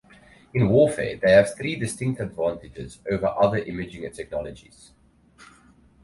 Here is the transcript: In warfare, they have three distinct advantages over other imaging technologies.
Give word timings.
In 0.55 0.69
warfare, 0.69 1.15
they 1.17 1.31
have 1.33 1.53
three 1.55 1.75
distinct 1.75 2.19
advantages 2.19 2.97
over 3.07 3.27
other 3.27 3.59
imaging 3.59 4.09
technologies. 4.09 4.93